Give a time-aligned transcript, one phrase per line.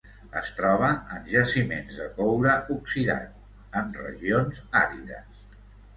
[0.39, 3.39] Es troba en jaciments de coure oxidat,
[3.83, 5.45] en regions àrides.